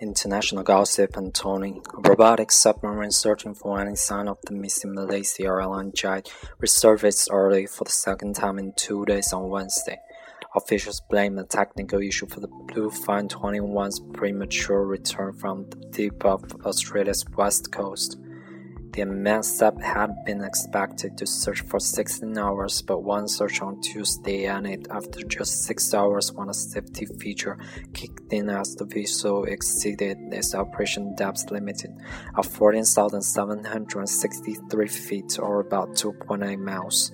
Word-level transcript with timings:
International 0.00 0.62
gossip 0.62 1.14
and 1.18 1.34
Tony, 1.34 1.82
a 1.92 2.08
robotic 2.08 2.50
submarine 2.50 3.10
searching 3.10 3.54
for 3.54 3.78
any 3.78 3.94
sign 3.94 4.28
of 4.28 4.38
the 4.46 4.54
missing 4.54 4.94
Malaysia 4.94 5.42
Airlines 5.42 5.92
jet 5.92 6.32
resurfaced 6.58 7.28
early 7.30 7.66
for 7.66 7.84
the 7.84 7.90
second 7.90 8.34
time 8.34 8.58
in 8.58 8.72
two 8.72 9.04
days 9.04 9.30
on 9.34 9.50
Wednesday. 9.50 10.00
Officials 10.56 11.02
blame 11.10 11.38
a 11.38 11.44
technical 11.44 12.00
issue 12.00 12.26
for 12.26 12.40
the 12.40 12.48
Bluefin 12.48 13.28
21's 13.28 14.00
premature 14.14 14.84
return 14.84 15.34
from 15.34 15.68
the 15.68 15.76
deep 15.90 16.24
of 16.24 16.44
Australia's 16.64 17.24
west 17.36 17.70
coast. 17.70 18.16
The 18.92 19.02
MSF 19.02 19.80
had 19.80 20.24
been 20.24 20.42
expected 20.42 21.16
to 21.18 21.26
search 21.26 21.60
for 21.60 21.78
16 21.78 22.36
hours, 22.36 22.82
but 22.82 23.04
one 23.04 23.28
search 23.28 23.62
on 23.62 23.80
Tuesday 23.80 24.46
ended 24.46 24.88
after 24.90 25.22
just 25.22 25.62
6 25.62 25.94
hours 25.94 26.32
when 26.32 26.48
a 26.48 26.54
safety 26.54 27.06
feature 27.06 27.56
kicked 27.94 28.32
in 28.32 28.50
as 28.50 28.74
the 28.74 28.84
vessel 28.84 29.44
exceeded 29.44 30.18
its 30.32 30.56
operation 30.56 31.14
depth 31.14 31.52
limit 31.52 31.86
of 32.34 32.46
14,763 32.46 34.88
feet 34.88 35.38
or 35.38 35.60
about 35.60 35.90
2.8 35.90 36.58
miles. 36.58 37.12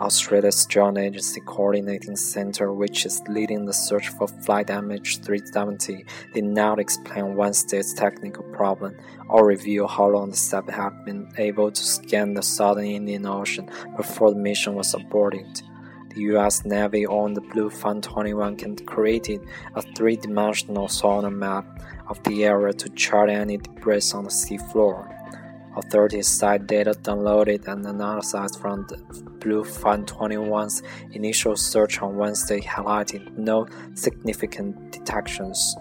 Australia's 0.00 0.64
Joint 0.64 0.96
Agency 0.96 1.42
Coordinating 1.42 2.16
Center, 2.16 2.72
which 2.72 3.04
is 3.04 3.20
leading 3.28 3.66
the 3.66 3.72
search 3.74 4.08
for 4.08 4.26
Flight 4.26 4.68
MH370, 4.68 6.06
did 6.32 6.44
not 6.44 6.78
explain 6.78 7.36
Wednesday's 7.36 7.92
technical 7.92 8.44
problem 8.44 8.96
or 9.28 9.44
reveal 9.44 9.86
how 9.86 10.08
long 10.08 10.30
the 10.30 10.36
sub 10.36 10.70
had 10.70 11.04
been 11.04 11.30
able 11.36 11.70
to 11.70 11.84
scan 11.84 12.32
the 12.32 12.42
southern 12.42 12.86
Indian 12.86 13.26
Ocean 13.26 13.70
before 13.96 14.30
the 14.30 14.38
mission 14.38 14.74
was 14.74 14.94
aborted. 14.94 15.62
The 16.14 16.22
U.S. 16.32 16.64
Navy 16.64 17.06
owned 17.06 17.36
the 17.36 17.42
Bluefin 17.42 18.02
21 18.02 18.56
created 18.86 19.46
a 19.76 19.82
three-dimensional 19.82 20.88
sonar 20.88 21.30
map 21.30 21.80
of 22.08 22.20
the 22.24 22.44
area 22.46 22.72
to 22.72 22.88
chart 22.90 23.30
any 23.30 23.58
debris 23.58 24.10
on 24.12 24.24
the 24.24 24.30
seafloor. 24.30 25.19
Authorities 25.82 26.28
cite 26.28 26.66
data 26.66 26.92
downloaded 26.92 27.66
and 27.66 27.86
analyzed 27.86 28.60
from 28.60 28.86
the 28.88 28.96
Bluefin 29.38 30.04
21's 30.04 30.82
initial 31.12 31.56
search 31.56 32.02
on 32.02 32.16
Wednesday 32.16 32.60
highlighted 32.60 33.36
no 33.38 33.66
significant 33.94 34.92
detections. 34.92 35.74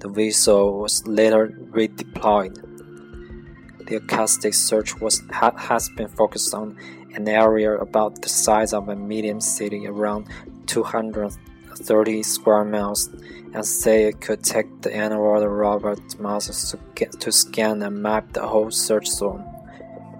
The 0.00 0.08
vessel 0.08 0.80
was 0.80 1.06
later 1.06 1.48
redeployed. 1.70 2.56
The 3.86 3.96
acoustic 3.96 4.54
search 4.54 5.00
was, 5.00 5.22
ha, 5.30 5.52
has 5.56 5.88
been 5.90 6.08
focused 6.08 6.52
on 6.52 6.76
an 7.14 7.28
area 7.28 7.76
about 7.76 8.20
the 8.20 8.28
size 8.28 8.72
of 8.72 8.88
a 8.88 8.96
medium 8.96 9.40
city, 9.40 9.86
around 9.86 10.26
230 11.76 12.22
square 12.22 12.64
miles 12.64 13.08
and 13.52 13.64
say 13.64 14.04
it 14.04 14.20
could 14.20 14.42
take 14.42 14.82
the 14.82 15.02
underwater 15.02 15.48
robot 15.48 15.98
muscles 16.18 16.70
to, 16.70 16.78
get, 16.94 17.12
to 17.20 17.32
scan 17.32 17.82
and 17.82 18.02
map 18.02 18.32
the 18.32 18.46
whole 18.46 18.70
search 18.70 19.08
zone. 19.08 19.44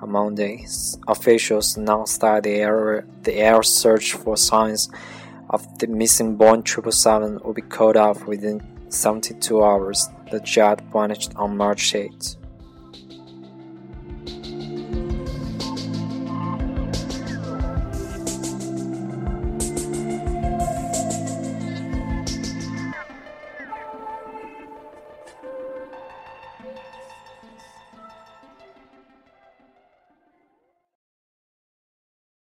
On 0.02 0.10
Monday, 0.10 0.66
officials 1.06 1.76
announced 1.76 2.20
that 2.22 2.42
the 2.44 2.50
air, 2.50 3.06
the 3.22 3.34
air 3.34 3.62
search 3.62 4.14
for 4.14 4.36
signs 4.36 4.88
of 5.50 5.78
the 5.78 5.86
missing 5.86 6.38
Boeing 6.38 6.66
777 6.66 7.40
would 7.44 7.56
be 7.56 7.62
called 7.62 7.96
off 7.96 8.26
within 8.26 8.62
72 8.88 9.62
hours. 9.62 10.08
The 10.30 10.40
jet 10.40 10.80
vanished 10.92 11.32
on 11.36 11.56
March 11.56 11.94
8. 11.94 12.36